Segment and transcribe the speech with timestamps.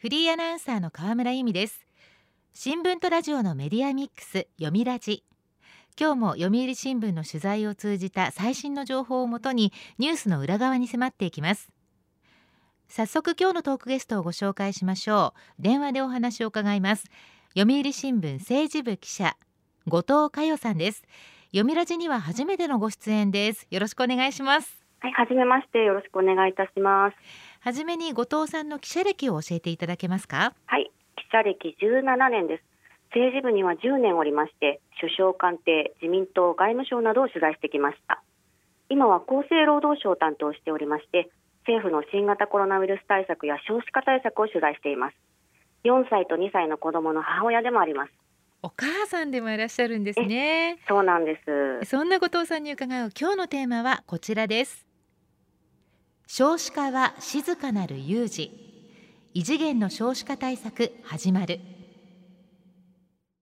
[0.00, 1.84] フリーアナウンサーの河村由美です。
[2.54, 5.24] 新聞とラジオのメディアミックス読みラジ。
[6.00, 11.68] 今日も読売新聞の取材を通じた最新の情報をもとにニュースの裏側に迫っていきます。
[12.88, 15.62] 早速今日のトークゲストをご紹介しましょう。
[15.62, 17.04] 電話でお話を伺います。
[17.54, 19.36] 読売新聞政治部記者
[19.86, 21.02] 後藤佳代さんです。
[21.48, 23.66] 読みラジには初めてのご出演です。
[23.70, 24.80] よろしくお願いします。
[25.00, 25.78] はい、はめまして。
[25.78, 27.16] よろしくお願いいたします。
[27.62, 30.54] はじめに後藤さんの記者歴を教えていただけますか？
[30.64, 30.90] はい。
[31.16, 32.64] 記者歴17年です。
[33.10, 38.22] 政治部には10年おりまして首相官邸自民党外務省などを取材してきました。
[38.88, 41.28] 今は厚生労働省を担当しておりまして
[41.66, 45.16] 政府の新型コロナウイルス対策や少子化対策を取材しています。
[45.84, 48.12] 4歳と2歳の子供の母親でもあります。
[48.62, 50.78] お母さんでもいらっしゃるんですね。
[50.88, 51.90] そうなんです。
[51.90, 54.86] そんな後藤さんに伺う今日のテーマはこちらです
[56.32, 58.52] 少子化は静かなる有事。
[59.34, 61.58] 異次元の少子化対策始まる。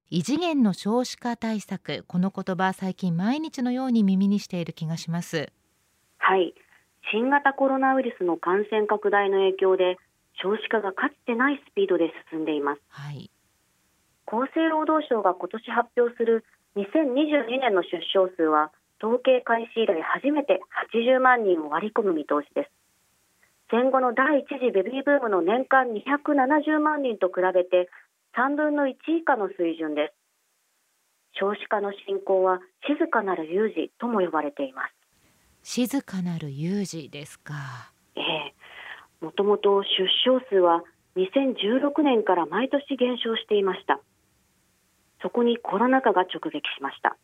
[0.08, 5.52] 異次元の少子化対策この言葉最近毎日のように耳にしている気がします。
[6.16, 6.54] はい。
[7.12, 9.98] 新型コロナウイルスの感染拡大の影響で
[10.42, 13.30] 少子化がかつてないスピードで進んでいます、はい、
[14.24, 20.60] 厚生労働省が今年発表する2022年の出生数は統計開始以来初めて
[20.92, 22.70] 80万人を割り込む見通しです。
[23.70, 27.90] 戦後の第一次ベビーブームの年間270万人と比べて
[28.36, 30.14] 3分の1以下の水準です。
[31.38, 34.94] 少子化の進行は静かなる有事とも呼ばれています。
[35.62, 37.92] 静かなる有事ですか。
[38.16, 38.54] ええ。
[39.20, 40.82] もともと出生数は
[41.16, 44.00] 2016年から毎年減少していました。
[45.22, 47.16] そこにコロナ禍が直撃しました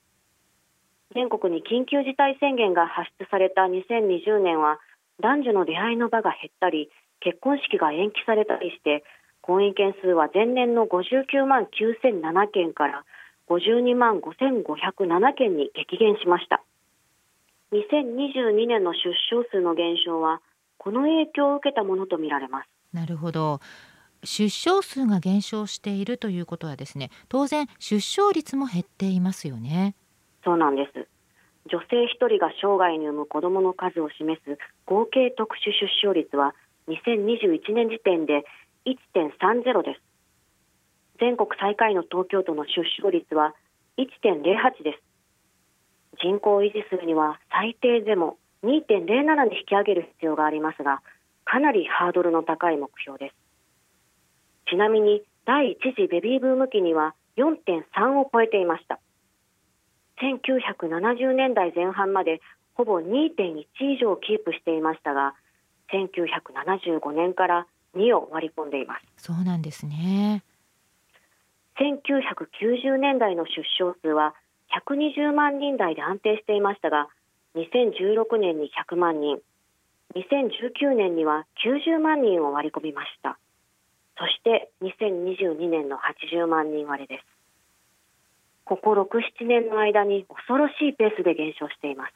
[1.14, 4.78] 全国に緊急事態宣言が発出された2020年は
[5.22, 6.90] 男女の出会いの場が減ったり
[7.20, 9.04] 結婚式が延期されたりして
[9.40, 13.04] 婚姻件数は前年の59万9007件から
[13.48, 16.62] 52万5507件に激減しました。
[17.72, 20.40] 2022年の出生数の減少は
[20.78, 22.68] この影響を受けたものとみられます。
[22.92, 23.60] なるほど。
[24.24, 29.94] 出生数が減少しているということはですね当然出生率も減っていますよね。
[30.44, 31.06] そうなんです
[31.70, 36.54] 女性1人が生涯に産む子どもの数を示す合計特殊出生率は
[36.88, 38.44] 2021年時点で
[38.84, 40.00] 1.30です。
[41.20, 43.54] 全国最下位の東京都の出生率は
[43.96, 45.02] 1.08です。
[46.20, 51.00] 人口を維持するには最低でも2.07に引き上げる必要がありますが
[51.44, 53.34] かなりハードルの高い目標です。
[54.70, 58.98] ちなみに第一次ベビーブーム期には4.3を超えていました。
[60.22, 62.40] 1970年代前半まで
[62.74, 65.34] ほぼ2.1以上キープしていましたが
[65.92, 67.66] 1975年から
[67.96, 69.24] 2を割り込んでいます。
[69.26, 70.42] そうなんですね。
[71.78, 74.34] 1990年代の出生数は
[74.86, 77.08] 120万人台で安定していましたが
[77.56, 79.38] 2016年に100万人
[80.14, 83.38] 2019年には90万人を割り込みました。
[84.16, 87.26] そして2022年の80万人割れです
[88.64, 89.06] ここ6、
[89.42, 92.14] 7年の間に恐ろしいペースで減少しています。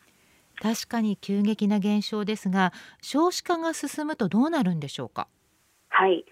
[0.61, 5.29] 確かに急激な減少ですが少子化が進むとどうなるんでしょうか？
[5.89, 6.25] はい。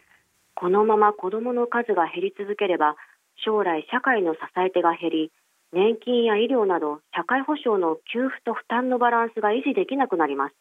[0.54, 2.96] このまま子どもの数が減り続ければ
[3.44, 5.32] 将来社会の支え手が減り
[5.72, 10.54] 年金や医療など社会保障の給付と負担のバランスが維持できなくなります。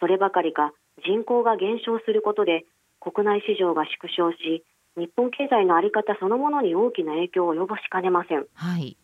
[0.00, 0.72] そればかりか
[1.04, 2.64] 人口が減少することで
[3.00, 4.64] 国内市場が縮小し
[4.96, 8.96] 日本経済の在り方そのものに大きな影響を及ぼしかねません、はい、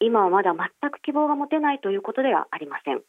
[0.00, 3.00] 今はまだ全く希望が持てないということではありません。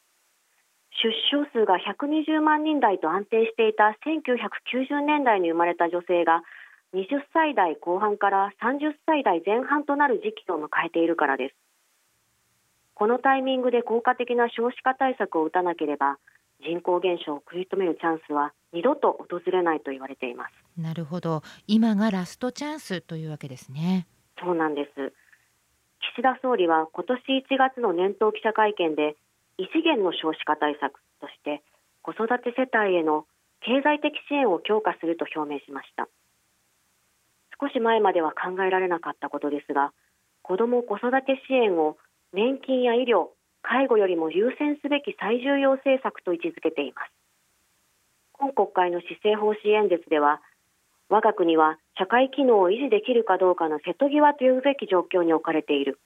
[1.03, 6.41] 出生数が120万人台と安定していた1990年代に生まれた女性が
[6.95, 11.55] 20歳代後半から30歳代前半となる時期を迎えているからです。
[12.95, 16.17] このタイミングで効果的な少子化対策を打たなければ
[16.61, 20.81] 人口減少を食い止めるチャンスは二度と訪れないと言われています。
[20.81, 21.43] なるほど。
[21.67, 24.07] 今がラストチャンスというわけですね。
[24.39, 25.13] そうなんです。
[26.13, 29.15] 岸田総理は今年1月の年頭記者会見で
[29.57, 31.63] 異次元の少子化対策として
[32.01, 33.25] 子育て世帯への
[33.61, 36.07] 経済的支援を強化すると表明しました。
[37.59, 39.91] 少し前までは考えられなかったことですが
[40.43, 41.97] 子ども子育て支援を
[42.33, 43.29] 年金や医療
[43.69, 47.11] 介護よりも優先すべき最重要政策と位置づけています。
[48.31, 50.41] 今国会の施政方針演説では
[51.09, 55.99] 我が国は社会機能を維持できるかどうかの瀬戸際というべき状況に置かれている。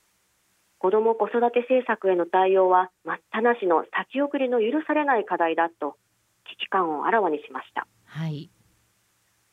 [0.80, 5.96] 子ども子育て政策への対応は待ったなしの先送りの許されない課題だと
[6.50, 8.50] 危機感をあらわにしました、はい、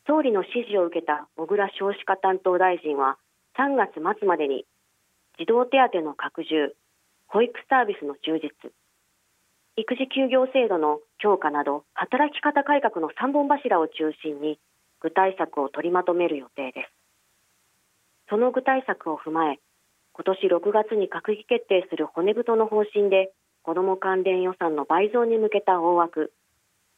[0.07, 3.19] 総理の指示を受けた小倉少子化担当大臣は
[3.59, 4.65] 3月末までに
[5.39, 6.75] 児童手当の拡充
[7.31, 8.73] 保育サービスの充実。
[9.77, 14.59] 育児休業制度の強化など働き方改革の3本柱を中心に
[15.01, 16.91] 具体策を取りまとめる予定です。
[18.31, 19.61] その具体策を踏まえ
[20.15, 23.31] 今年6月に閣議決定する骨太の方針で
[23.63, 26.33] 子ども関連予算の倍増に向けた大枠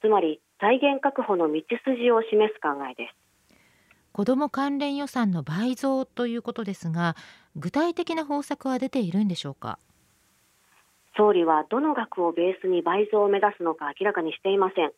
[0.01, 3.17] つまり財源確保の道筋を示す考えです。
[4.13, 7.17] 子ども関連予算の倍増ということですが
[7.57, 9.79] 具体的な方策は出ているんでしょうか？
[11.21, 14.93] 総理はどの額をベースに倍増を目指すのか明らかにしていません。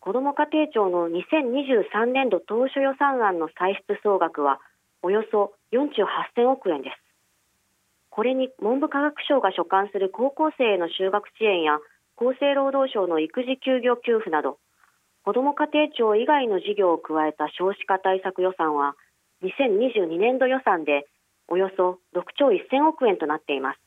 [0.00, 4.60] 子ども家庭庁の2023年度当初予算案の歳出総額は
[5.02, 6.08] およそ4兆
[6.40, 6.96] 8000億円です。
[8.08, 11.80] これに文部科学省が所管する高校生への就学支援や
[12.16, 14.56] 厚生労働省の育児休業給付など
[15.22, 18.96] 子ども家庭庁以外の事業を加えた少子化対策予算は
[19.44, 21.04] 2022年度予算で
[21.46, 23.85] およそ6兆1000億円となっています。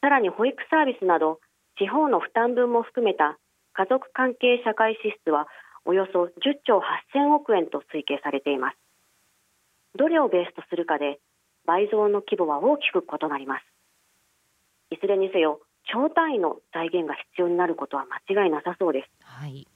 [0.00, 1.40] さらに保育サービスなど
[1.78, 3.38] 地方の負担分も含めた
[3.72, 5.46] 家族関係社会支出は
[5.84, 6.30] およそ10
[6.64, 6.80] 兆
[7.14, 8.76] 8000億円と推計されています。
[9.96, 11.18] どれをベースとするかで
[11.66, 13.64] 倍増の規模は大きく異なります。
[14.90, 19.66] いずれにせよ超単位の財源が必要になることは間違いなさそうです、はい、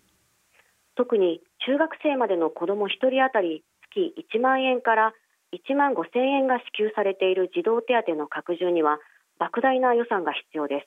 [0.97, 5.13] 特に中学生までの子ども1人当たり月1万円から
[5.53, 8.99] 1万5千円が支給されている児童手当の拡充には
[9.43, 10.87] 莫大な予算が必要で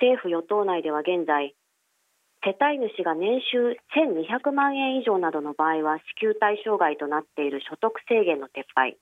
[0.00, 1.52] 政府与党内では現在
[2.40, 8.96] 世帯主が年収1200万円以上などの場合は支給対象外となっている所得制限の撤廃。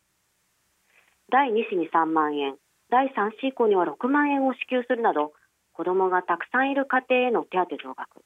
[1.30, 2.56] 第2子に3万円。
[2.90, 5.32] 第3子以降には6万円を支給するなど
[5.74, 8.24] 子どもがたくさんいる家庭への手当増額。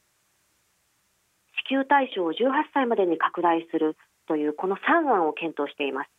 [1.69, 3.97] 支給対象を18歳までに拡大する
[4.29, 6.11] というこの3案を検討しています。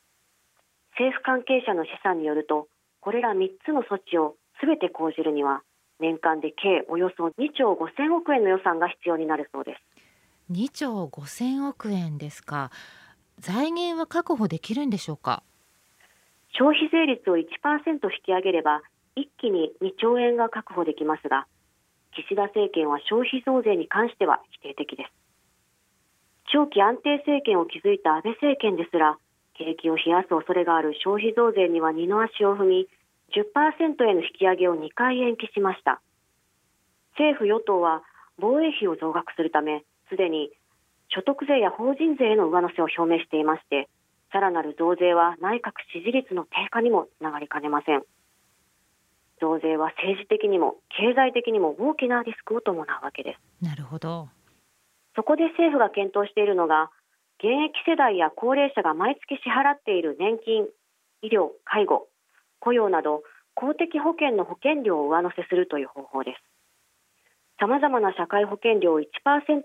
[1.00, 2.68] 政府関係者の試算によると
[3.01, 5.63] これら3つの措置をすべて講じるには
[6.00, 9.81] 年間で計およそ2兆5000億円の予算が必要になるそうです。
[10.51, 12.71] 2兆5000億円ですか。
[13.39, 15.44] 財源は確保できるんでしょうか？
[16.53, 17.50] 消費税率を1%引
[18.24, 18.81] き上げれば
[19.15, 21.47] 一気に2兆円が確保できますが
[22.13, 25.12] 岸田政権は消費増税に関しては否定的です。
[26.54, 29.18] 長期安定政権を築いた安倍政権ですら
[29.57, 32.88] 景気を冷やす恐れがある消費増税には二の足を踏み
[33.36, 36.01] 10%への引き上げを2回延期しました。
[37.18, 38.03] 政府与党は
[38.39, 40.50] 防衛費を増額するためすでに
[41.09, 43.89] 所得税や法人税への上乗せを表明していまして
[44.31, 48.04] さらなる増税は内閣支持率の低下にもつながりかねません。
[49.42, 53.65] 増税は政治的にも経済的にも大きなリスクを伴うわけです。
[53.65, 54.30] なるほど。
[55.15, 56.92] そこで政府が検討しているのが
[57.42, 60.70] 現役世代や高齢者が毎月支払っている年金
[61.24, 62.08] 医療介護
[62.60, 63.24] 雇用など
[63.56, 66.38] 公的保険の保険料を上乗せするという方法です。
[67.60, 69.06] さまざまな社会保険料を1%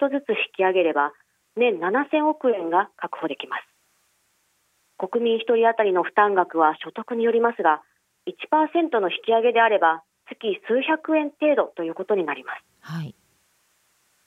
[0.09, 1.13] ずつ引き上げれば
[1.57, 3.77] 年7000億円が確保できます。
[4.97, 7.83] 国民1人当たりの負担額は所得によりますが
[8.27, 13.15] 1%の引き上げであれば月数百円程度ということになります、はい、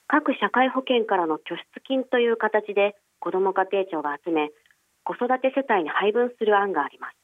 [0.07, 4.49] 各社会保険からの拠出金という形で子ども家庭庁が集め
[5.03, 7.15] 子育て世帯に配分する案があります。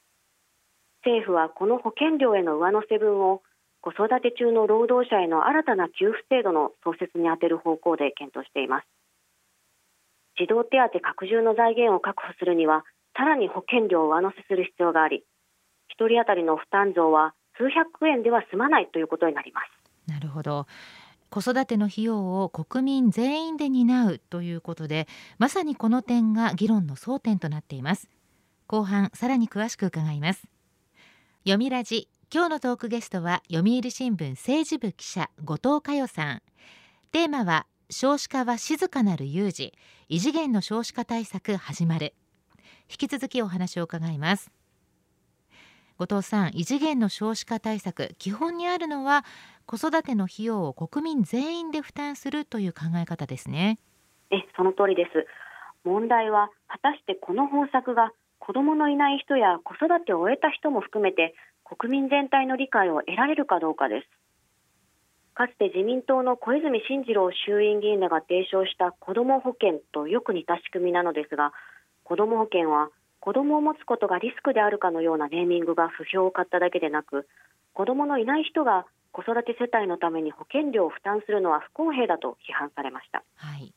[1.03, 3.43] 政府はこの保険料への上乗せ分を
[3.81, 8.87] 子育て中の労働者への新たな給付制度の創設に充てる方向で検討しています。
[10.37, 12.83] 児童手当拡充の財源を確保するには
[13.15, 15.23] さらに保険料を上乗せする必要があり
[15.97, 20.11] 1人当たりの負担増は数百円では済まないということになります。
[20.11, 20.65] なるほど。
[21.29, 28.09] 子育ての費用を国民全員で担うということでまさにこの点が議論の争点となっています。
[28.67, 30.47] 後半さらに詳しく伺います。
[31.43, 36.41] 読みラジ今日のトークゲストは読売新聞政治部記者後藤佳代さん。
[37.11, 39.73] テーマは少子化は静かなる有事。
[40.09, 42.13] 異次元の少子化対策始まる。
[42.89, 44.51] 引き続きお話を伺います。
[45.97, 49.23] 後藤さん異次元の少子化対策基本にあるのは
[49.65, 53.79] 子育ての費用を国民全員で負担するという考え方ですね。
[54.31, 55.25] えその通りです。
[55.83, 64.07] 問題は果たしてこの方策が子どものいない人や子育てを終えた人も含めて国民全体の理解を得られるかどうかです。
[65.33, 71.51] かつて自民党の小泉進次郎衆院議員らが提唱した子ども保険とよく似た仕組みなのですが
[72.05, 77.27] 子ども保険は子どもを持つことがリスクであるかのようなネーミングが不評を買っただけでなく
[77.73, 83.71] 子どものいない人が子育て世帯のために保険料を負担するのは不公平だと批判されました、はい、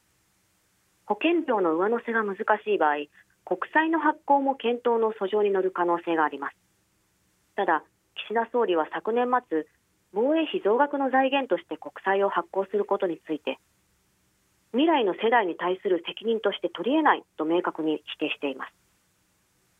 [1.06, 3.06] 保険料の上乗せが難しい場合
[3.46, 6.56] 国債の発行も検討の訴状に乗る可能性があります。
[7.54, 7.84] ただ
[8.26, 9.64] 岸田総理は昨年末
[10.12, 13.58] 防衛費増額の財源として国債を発行することについて
[14.72, 18.74] 未来の世代に対する責任として取り得ないと明確に否定しています。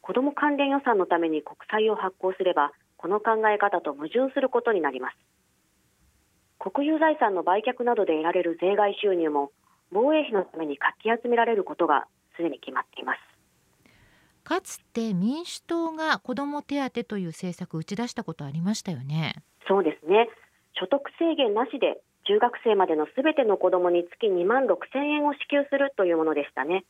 [0.00, 5.16] 子ども関連予算のために国債を発行すればこの考え方と矛盾することになります
[6.58, 9.52] 国有財産の売却などで得られる税外収入も
[9.92, 13.18] 防衛費のためにかき集められることがすでに決まっています。
[14.44, 19.34] かつて民主党が子ども手当という政策を打ち出したことありましたよね。
[19.68, 20.28] そうですね。
[20.72, 26.84] 所得制限なしで中学生までのすべての子どもに月2万6千円を支給するというものでしたね。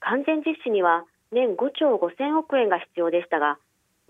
[0.00, 3.58] 完全実施には年5兆5千億円が必要でしたが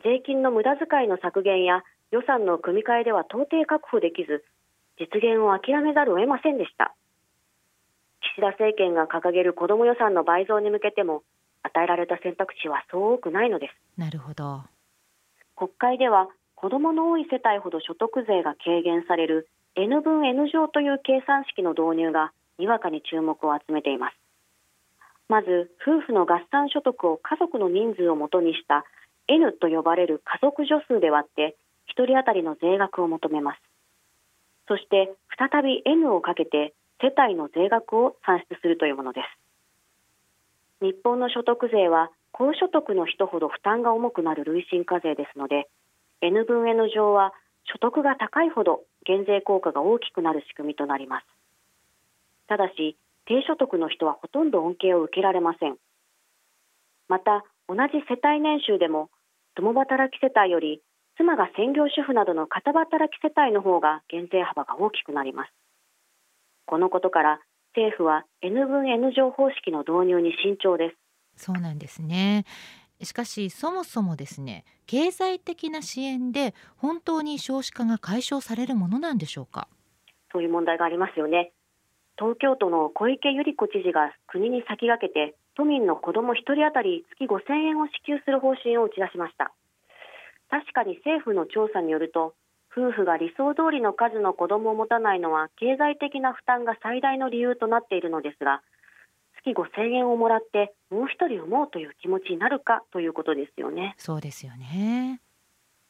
[0.04, 4.44] 税金の無駄遣いの削減や予算の組み替えでは到底確保できず
[4.98, 6.94] 実現を諦めざるを得ませんでした。
[8.20, 11.22] 岸田政権が掲げる子ども予算の倍増に向けても
[11.62, 14.00] 与えられた選択肢はそう多くないのです。
[14.00, 14.62] なるほど。
[15.56, 24.16] 国会では子どもの多い世帯ほど所得税が軽減される N 分 N 乗という計算式の導入がにわかに注目を集めています。
[25.28, 28.84] まず夫婦の合算所得を家族の人数をもとにした
[29.28, 31.56] N と呼ばれる家族女数で割って
[31.96, 33.65] 1人当たりの税額を求めます
[34.68, 39.23] そして再び N をかけて世帯の税額を算出するというもので
[40.80, 40.85] す。
[40.85, 45.68] 日本の所得税は高所得の人ほど負担が重くなる累進課税ですので
[46.20, 47.32] N 分 N 乗は
[47.64, 51.26] 所得が高いほど減税効果が大きくなる仕組みとなります。
[52.49, 52.96] ただし
[53.26, 55.76] 低所得の人はほとんど恩恵を受けられません。
[57.08, 59.11] また同じ世帯年収でも
[59.54, 60.82] 共働き世帯より
[61.16, 65.52] 妻が専業主婦などの片働き世帯の方が減税幅が大きくなります。
[66.66, 67.40] このことから
[67.75, 70.96] 政府は N 分 N 乗方式の導入に慎重です。
[71.37, 72.44] そうなんですね。
[73.02, 79.68] しかしそもそもですね経済的な支援で本当に少子化が解消されるものなんでしょうか？
[80.32, 81.52] そういう問題がありますよね。
[82.18, 89.52] 東京都の小池百合子知事が国に先駆けて都民の子ども1人当たり月5000円を支給する方針を打ち出しました
[90.50, 92.34] 確かに政府の調査によると
[92.70, 98.62] 夫婦が理想通りの数の子どもを持たないのは経済的な負担が最大の理由となっているのですが
[99.38, 103.94] 月5000円をもらってもう一人産もうという気持ちになるかということですよね。
[103.98, 105.20] そうですよね。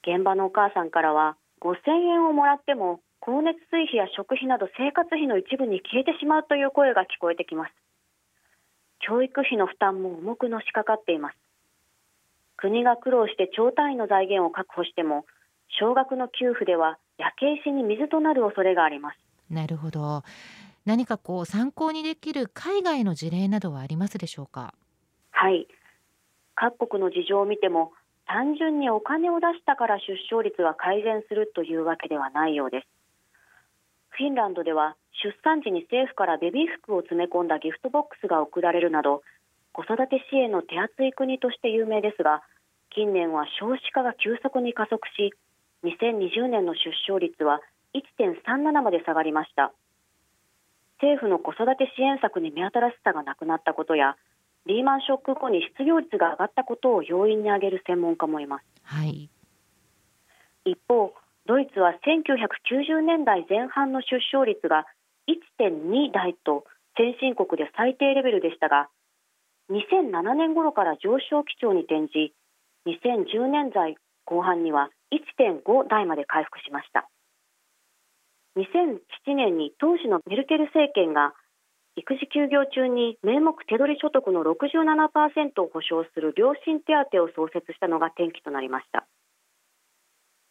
[0.06, 7.72] 現場のお母さんからは5000円をもらっても光熱水費や食費など生活費の一部に消えてしまうという声が聞こえてきます。
[9.00, 11.36] 教育費の負担も重くのしかかっています
[12.56, 15.26] 国が苦労して超単位の財源を確保しても
[15.80, 19.18] 少額の給付では焼け石に水となる恐れがあります。
[19.50, 20.22] なるほど。
[20.84, 24.74] 何かこう参考にできる海外の事例などはありますでしょうか？
[25.32, 25.66] はい。
[26.54, 27.92] 各国の事情を見ても
[28.26, 32.86] 単純にお金を出したから出生率が改善するというわけではないようです。
[34.10, 39.22] フィンランドでは出産時に政府からベビー服を詰め込んだギフトボックスが贈られるなど
[39.76, 42.40] 子育て支援の手厚い国として有名ですが
[42.88, 45.36] 近年は少子化が急速に加速し
[45.84, 47.60] 2020年の出生率は
[47.92, 49.72] 1.37まで下がりました。
[51.00, 54.16] 政府の子育て支援策に目新しさがなくなったことや
[54.64, 59.28] リーマンショック後に失業率が上がったことを要因に挙げる専門家もいます、はい、
[60.64, 61.12] 一方
[61.46, 64.86] ドイツは1990年代前半の出生率が
[65.28, 66.64] 1.2台と
[66.96, 68.88] 先進国で最低レベルでしたが
[69.70, 72.32] 2007年頃から上昇基調に転じ
[72.86, 77.08] 2010年代後半には1.5台まで回復しました。
[78.56, 81.34] 2007年に当時のメルケル政権が
[81.96, 89.06] 育児休業中に名目手取り所得の67%を保障する両親手当を創設したのが転機となりました。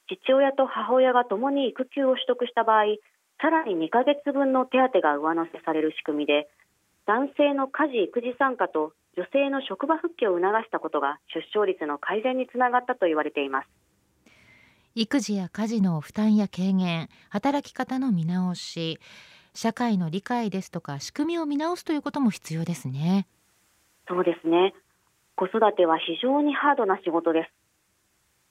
[0.08, 2.98] 父親と母親が共に育休を取得した場合
[3.42, 6.48] さらに2ヶ月分の手当が上乗せされる仕組みで
[7.08, 13.68] 男性の家事育児参加と女性の職場復帰を促したことが出生率の改善につながったと言われています。
[14.96, 19.00] 育児や家事の負担や軽減働き方の見直し
[19.54, 23.28] 社会の理解ですとか仕組みを見直すということも必要ですね。
[24.08, 24.74] そうですね。
[25.36, 27.66] 子育ては非常にハードな仕事です。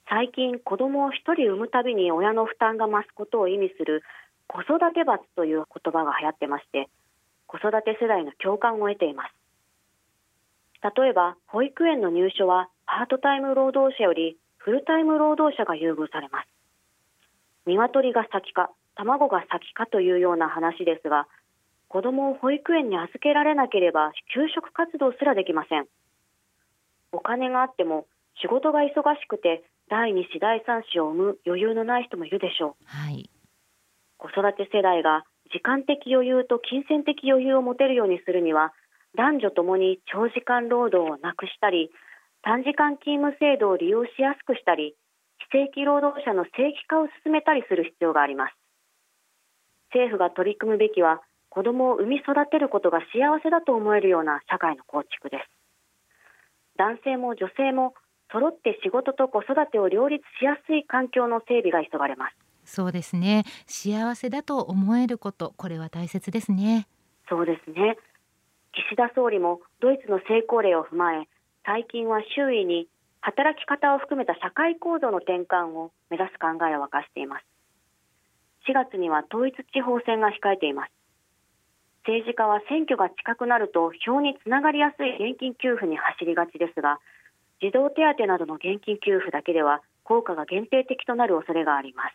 [0.07, 4.03] 最近子供を一人産むたびに親の負担が増すことを意味する
[4.47, 6.89] 子育て罰という言葉が流行ってまして
[7.47, 9.44] 子育て世代の共感を得ています
[10.85, 16.47] 例えば保育園の入所はパートタイム労働者よりフルタイム労働者が優遇されます。
[17.65, 21.27] 鶏が先か卵が先かというような話ですが
[21.87, 25.87] 子供を保育園に預けられなければ給食活動すらできません。
[27.11, 28.05] お金があっても
[28.41, 33.29] 仕事が忙しくて第2子第3子を産む余裕のない人もいるでしょう、はい、
[34.17, 35.23] 子育て世代が
[35.53, 38.73] 時間的余裕と金銭的余裕を持てるようにするには
[39.15, 41.89] 男女ともに長時間労働をなくしたり
[42.43, 44.95] 短時間勤務制度を利用しやすくしたり
[45.51, 48.53] 非正規労働者の正規化を進めたりする必要があります。
[49.93, 55.49] 政府が取り組むべきは子どもを産み育てることが幸せだと思えるような社会の構築です。
[56.77, 57.93] 男性も女性も
[58.31, 62.35] 揃って仕事と子育てを両立しやすい環境の整備が急がれます。
[62.65, 63.45] そうですね。
[63.67, 66.87] 幸せだと思えることこれは大切ですね。
[67.29, 67.97] そうですね
[68.75, 71.27] 岸田総理もドイツの成功例を踏まえ
[71.65, 72.87] 最近は周囲に
[73.21, 77.45] 働き方を含めた社会構造の転換を目指す考えを明かしています。
[78.67, 80.91] 4月には統一地方選が控えています。
[82.03, 86.99] 政治家は選挙が近くなると票につながりやすい現金給付に走りがちですが
[87.61, 92.13] 児童手当などの現金給付だけでは効果が限定的となる恐れがあります。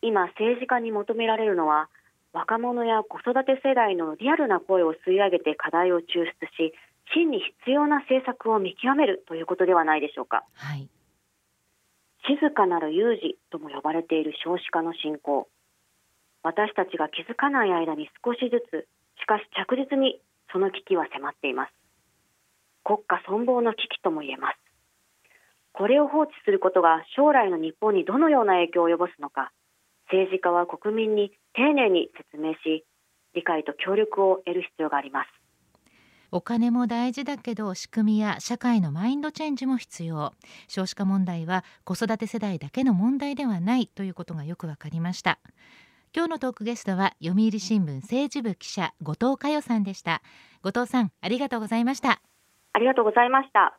[0.00, 1.88] 今政治家に求められるのは
[2.32, 6.72] 若者や子育て世代のリアルな声を吸い上げて課題を抽出し
[7.14, 10.88] 真に必要な政策を見極めるということではないでしょうか、はい、
[12.26, 15.48] 静かなる有事とも呼ばれている少子化の進行。
[16.44, 18.88] 私たちが気づかない間に少しずつ
[19.20, 20.20] しかし着実に
[20.52, 21.72] その危機は迫っています。
[22.84, 24.58] 国家存亡の危機とも言えます。
[25.72, 29.52] これを放置することが将来の日本にどのような影響を及ぼすのか
[30.12, 32.84] 政治家は国民に丁寧に説明し
[33.34, 35.28] 理解と協力を得る必要があります。
[36.30, 40.32] お金も大事だけど仕組みや社会のマインドチェンジも必要。
[40.68, 45.38] 少子化問題は子育て世代だけの問題ではないということがよくわかりました。
[46.14, 50.22] 今日のトークゲストは読売新聞政治部記者後藤佳代さんでした。
[50.62, 52.20] 後藤さんありがとうございました。
[52.74, 53.78] ありがとうございました。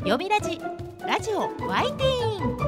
[0.00, 0.58] 読みラジ
[1.06, 2.67] ラジオワイティーン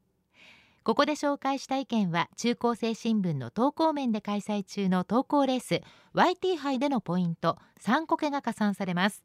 [0.83, 5.81] ここで紹介した意見は中高生新聞の投稿面で開催中の投稿レース
[6.15, 9.23] YT 杯でのポイント3個けが加算されます。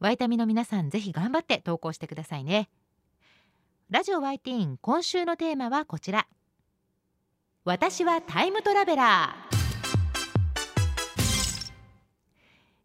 [0.00, 2.70] ワイタミの皆さんぜひ頑張って投稿してくださいね。
[3.90, 6.26] ラジオワイティ今週のテーマはこちら。
[7.64, 9.58] 私はタイムトラベラー。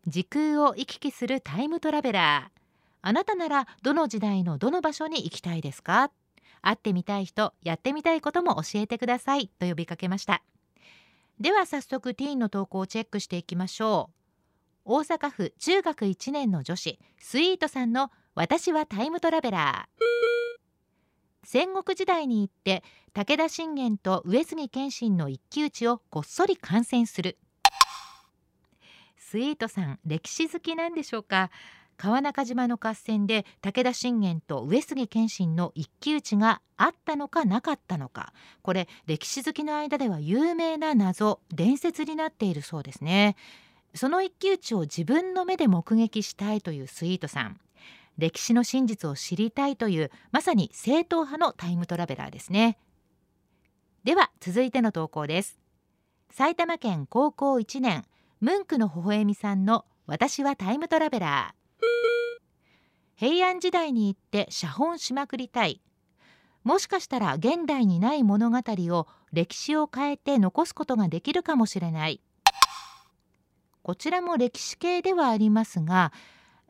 [0.08, 2.60] 時空を行き来するタイムトラベラー。
[3.02, 6.12] あなたならどの時代のどの場所に行きたいですか？
[6.64, 10.42] 会ってみたい人やってみたいことも教えてくださいと呼びかけました。
[11.40, 14.14] では早速ティーンの投稿をチェックしていきましょう。
[14.86, 20.04] 大阪府中学1年の女子スイートさんの私はタイムトラベラー。
[21.46, 27.38] 戦国時代に行って武田信玄と上杉謙信の一騎打ちをこっそり観戦する。
[29.18, 31.50] スイートさん歴史好きなんでしょうか？
[32.04, 38.34] 川中島の合戦で武田信玄と上杉謙信の一騎打ちがあったのかなかったのか。
[38.62, 43.38] これ歴史好きの間では有名な謎伝説になっているそうですね。
[43.96, 47.58] その一騎打ちを自分の目で目撃したいというスイートさん。
[48.18, 52.78] 歴史の真実を知りたいというまさに正統派のタイムトラベラーですね。
[54.04, 55.58] では続いての投稿です。
[56.32, 58.04] 埼玉県高校1年
[58.42, 61.63] ムンクの微笑みさんの私はタイムトラベラー。
[63.16, 65.82] 平安時代に行って写本しまくりたい。
[66.64, 72.22] もしかしたら現代にない物語を歴史を変えて残すことができるかもしれない。
[73.82, 76.14] こちらも歴史系ではありますが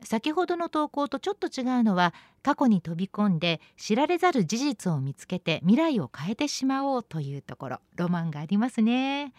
[0.02, 7.78] 先ほどの投稿とちょっと違うのは過去に飛び込んで知られざる事実を見つけて未来を変えてしまおうというところ。
[7.96, 9.32] ロマンがありますね。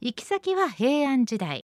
[0.00, 1.64] 行き先は平安時代。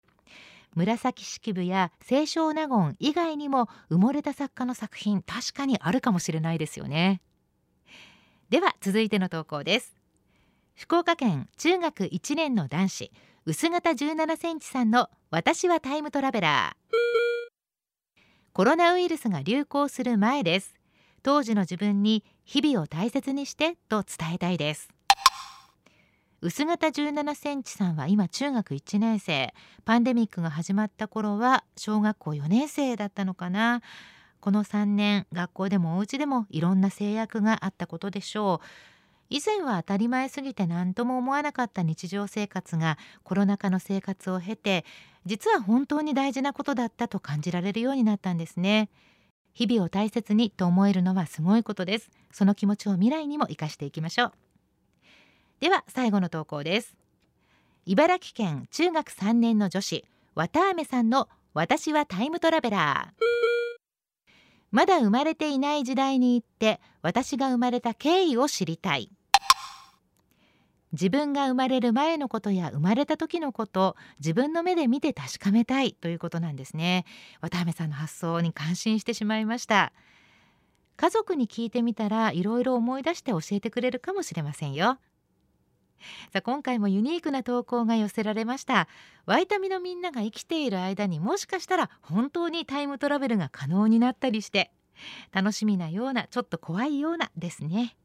[0.74, 7.20] 紫式部や清少納言以外にも埋もれた作家の作品確かにあるかもしれないですよね。
[8.50, 9.94] では続いての投稿です。
[10.74, 13.12] 福岡県中学1年の男子
[13.44, 16.98] 薄型17センチさんの私はタイムトラベラー。
[18.52, 20.74] コロナウイルスが流行する前です。
[21.22, 24.88] 当時の自分に日々を大切にしてと伝えたいです。
[26.40, 29.52] 薄型17センチさんは今中学1年生。
[29.84, 33.82] パンデミックが始まった頃は小学校4年生だったのかな。
[34.38, 38.66] この3年学校でもお家でもいろんな制約があったことでしょう。
[39.30, 44.84] 以前は当たり前すぎて何とも思わなかった日常生活がコロナ禍の生活を経て
[45.26, 48.90] 実は本当に大事なことだったと感じられるようになったんですね。
[49.54, 52.10] 日々を大切にと思えるのはすごいことです。
[52.30, 54.47] その気持ちを未来にも生かしていきましょう。
[55.60, 56.96] では最後の投稿です。
[57.84, 60.04] 茨城県中学3年の女子
[60.36, 63.24] 綿あめさんの私はタイムトラベラー。
[64.70, 69.10] まだ生まれていない時代に行って私が生まれた経緯を知りたい。
[70.92, 77.04] 自分が生まれる前のことや生まれた時のこと自分の目で見て確かめたいということなんですね。
[77.40, 79.92] 渡辺さんの発想に感心してしまいました。
[80.96, 84.98] 家族に聞いてみたらいろいろ思い出して教えてくれるかもしれませんよ。
[86.32, 88.88] さあ今回もユニークな投稿が寄せられました。
[89.26, 94.70] ワイタミのみんなが生きている間にもしかしたら本当にタイムトラベルが可能になったりして
[95.32, 97.96] 楽しみなようなちょっと怖いようなですね。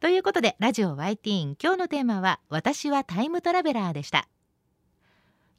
[0.00, 4.28] ということでラジオ YT 今日のテーマは私はタイムトラベラーでした。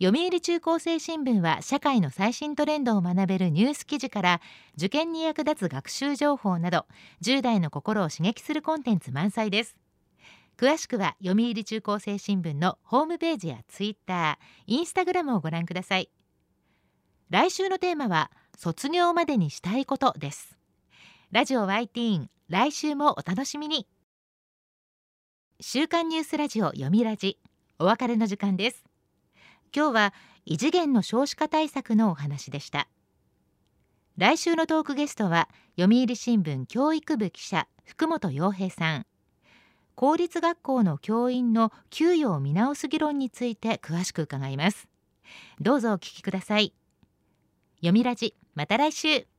[0.01, 4.41] 読売中高生新聞は社会の最新トレンドを学べるニュース記事から
[4.75, 6.87] 受験に役立つ学習情報など
[7.21, 9.77] 10代の心を刺激するコンテンツ満載です。
[10.57, 16.09] 詳しくは読売中高生新聞のホームページやツイッター、インスタグラムをご覧ください。
[17.29, 20.57] 来週のテーマは卒業までにしたいことです。
[21.31, 23.87] ラジオ YT 来週もお楽しみに。
[25.59, 27.39] 週刊ニュースラジオ読みラジ
[27.79, 28.83] お別れの時間です。
[29.75, 30.13] 今日は
[30.45, 32.87] 異次元の少子化対策のお話でした。
[34.17, 39.05] 来週のトークゲストは読売新聞教育部記者福本洋平さん。
[39.95, 44.87] 公立学校の教員の給与を見直す議論について詳しく伺います。
[45.59, 46.73] どうぞお聞きください。
[47.77, 49.32] 読みラジまた来週。